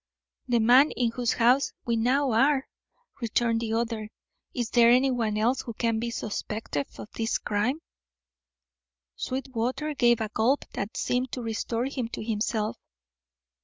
"The 0.47 0.57
man 0.59 0.89
in 0.89 1.11
whose 1.11 1.33
house 1.33 1.73
we 1.85 1.95
now 1.95 2.31
are," 2.31 2.67
returned 3.21 3.59
the 3.61 3.73
other. 3.73 4.09
"Is 4.51 4.71
there 4.71 4.89
anyone 4.89 5.37
else 5.37 5.61
who 5.61 5.75
can 5.75 5.99
be 5.99 6.09
suspected 6.09 6.87
of 6.99 7.11
this 7.11 7.37
crime?" 7.37 7.79
Sweetwater 9.15 9.93
gave 9.93 10.19
a 10.19 10.29
gulp 10.29 10.65
that 10.73 10.97
seemed 10.97 11.31
to 11.33 11.43
restore 11.43 11.85
him 11.85 12.07
to 12.13 12.23
himself. 12.23 12.79